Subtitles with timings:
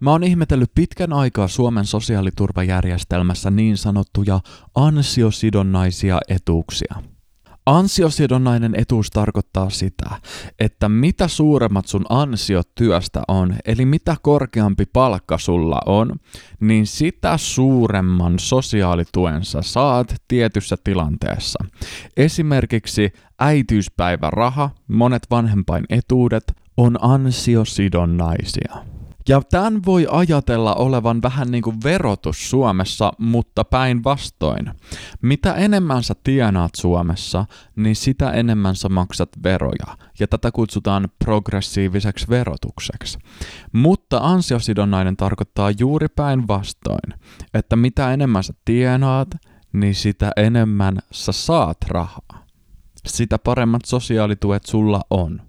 [0.00, 4.40] Mä oon ihmetellyt pitkän aikaa Suomen sosiaaliturvajärjestelmässä niin sanottuja
[4.74, 6.94] ansiosidonnaisia etuuksia.
[7.66, 10.10] Ansiosidonnainen etuus tarkoittaa sitä,
[10.58, 16.12] että mitä suuremmat sun ansiot työstä on, eli mitä korkeampi palkka sulla on,
[16.60, 21.64] niin sitä suuremman sosiaalituen sä saat tietyssä tilanteessa.
[22.16, 28.97] Esimerkiksi äitiyspäiväraha, monet vanhempain etuudet on ansiosidonnaisia.
[29.28, 34.70] Ja tämän voi ajatella olevan vähän niin kuin verotus Suomessa, mutta päinvastoin.
[35.22, 37.46] Mitä enemmän sä tienaat Suomessa,
[37.76, 39.96] niin sitä enemmän sä maksat veroja.
[40.20, 43.18] Ja tätä kutsutaan progressiiviseksi verotukseksi.
[43.72, 47.14] Mutta ansiosidonnainen tarkoittaa juuri päinvastoin,
[47.54, 49.28] että mitä enemmän sä tienaat,
[49.72, 52.44] niin sitä enemmän sä saat rahaa.
[53.06, 55.47] Sitä paremmat sosiaalituet sulla on.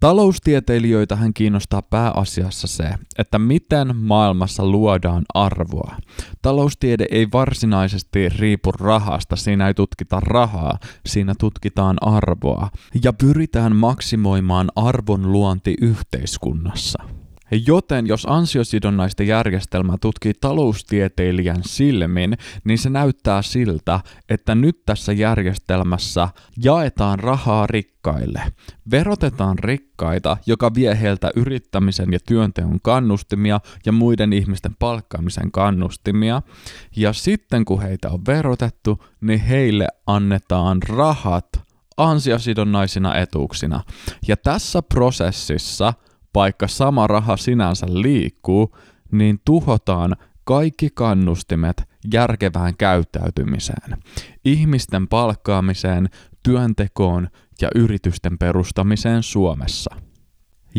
[0.00, 5.96] Taloustieteilijöitä hän kiinnostaa pääasiassa se, että miten maailmassa luodaan arvoa.
[6.42, 12.70] Taloustiede ei varsinaisesti riipu rahasta, siinä ei tutkita rahaa, siinä tutkitaan arvoa
[13.04, 17.17] ja pyritään maksimoimaan arvon luonti yhteiskunnassa.
[17.50, 26.28] Joten jos ansiosidonnaista järjestelmää tutkii taloustieteilijän silmin, niin se näyttää siltä, että nyt tässä järjestelmässä
[26.64, 28.42] jaetaan rahaa rikkaille.
[28.90, 36.42] Verotetaan rikkaita, joka vie heiltä yrittämisen ja työnteon kannustimia ja muiden ihmisten palkkaamisen kannustimia.
[36.96, 41.48] Ja sitten kun heitä on verotettu, niin heille annetaan rahat
[41.96, 43.80] ansiosidonnaisina etuuksina.
[44.28, 45.94] Ja tässä prosessissa–
[46.38, 48.76] vaikka sama raha sinänsä liikkuu,
[49.12, 53.98] niin tuhotaan kaikki kannustimet järkevään käyttäytymiseen,
[54.44, 56.08] ihmisten palkkaamiseen,
[56.42, 57.28] työntekoon
[57.60, 59.96] ja yritysten perustamiseen Suomessa.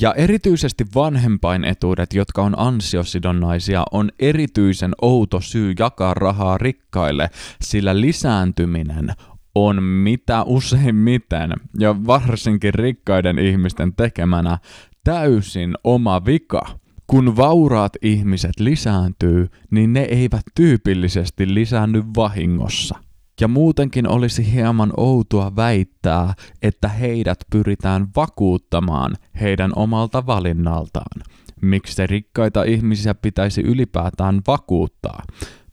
[0.00, 9.10] Ja erityisesti vanhempainetuudet, jotka on ansiosidonnaisia, on erityisen outo syy jakaa rahaa rikkaille, sillä lisääntyminen
[9.54, 14.58] on mitä useimmiten ja varsinkin rikkaiden ihmisten tekemänä
[15.04, 16.62] täysin oma vika.
[17.06, 22.98] Kun vauraat ihmiset lisääntyy, niin ne eivät tyypillisesti lisäänny vahingossa.
[23.40, 31.22] Ja muutenkin olisi hieman outoa väittää, että heidät pyritään vakuuttamaan heidän omalta valinnaltaan.
[31.62, 35.22] Miksi rikkaita ihmisiä pitäisi ylipäätään vakuuttaa?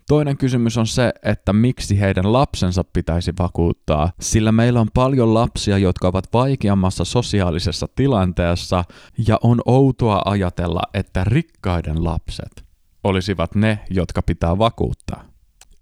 [0.09, 5.77] Toinen kysymys on se, että miksi heidän lapsensa pitäisi vakuuttaa, sillä meillä on paljon lapsia,
[5.77, 8.83] jotka ovat vaikeammassa sosiaalisessa tilanteessa,
[9.27, 12.65] ja on outoa ajatella, että rikkaiden lapset
[13.03, 15.23] olisivat ne, jotka pitää vakuuttaa.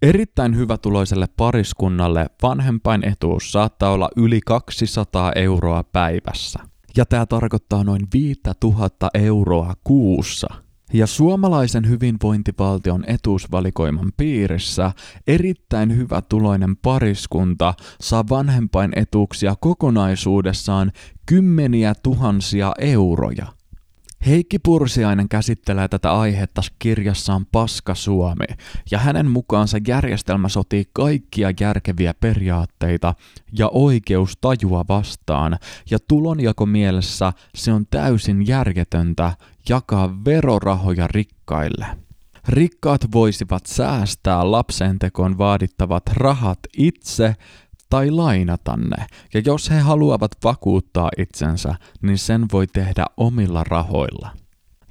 [0.02, 6.58] Erittäin hyvätuloiselle pariskunnalle vanhempain etuus saattaa olla yli 200 euroa päivässä.
[6.96, 10.48] Ja tämä tarkoittaa noin 5000 euroa kuussa–
[10.92, 14.92] ja suomalaisen hyvinvointivaltion etuusvalikoiman piirissä
[15.26, 20.92] erittäin hyvä tuloinen pariskunta saa vanhempain etuuksia kokonaisuudessaan
[21.26, 23.57] kymmeniä tuhansia euroja.
[24.26, 28.46] Heikki Pursiainen käsittelee tätä aihetta kirjassaan Paska Suomi,
[28.90, 33.14] ja hänen mukaansa järjestelmä sotii kaikkia järkeviä periaatteita
[33.58, 35.58] ja oikeustajua vastaan,
[35.90, 39.32] ja tulonjako mielessä se on täysin järjetöntä
[39.68, 41.86] jakaa verorahoja rikkaille.
[42.48, 47.34] Rikkaat voisivat säästää lapsentekoon vaadittavat rahat itse
[47.90, 54.30] tai lainata ne, ja jos he haluavat vakuuttaa itsensä, niin sen voi tehdä omilla rahoilla.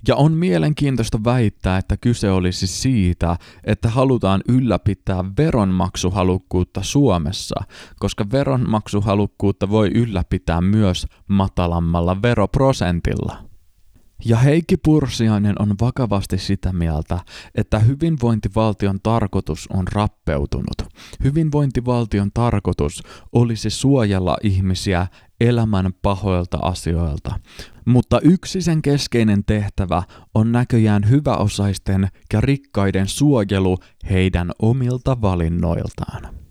[0.08, 7.64] Ja on mielenkiintoista väittää, että kyse olisi siitä, että halutaan ylläpitää veronmaksuhalukkuutta Suomessa,
[8.00, 13.47] koska veronmaksuhalukkuutta voi ylläpitää myös matalammalla veroprosentilla.
[14.26, 17.20] Ja Heikki Pursiainen on vakavasti sitä mieltä,
[17.56, 20.78] että hyvinvointivaltion tarkoitus on rappeutunut.
[21.24, 25.08] Hyvinvointivaltion tarkoitus olisi suojella ihmisiä
[25.42, 27.40] elämän pahoilta asioilta.
[27.86, 33.78] Mutta yksi sen keskeinen tehtävä on näköjään hyväosaisten ja rikkaiden suojelu
[34.10, 36.47] heidän omilta valinnoiltaan.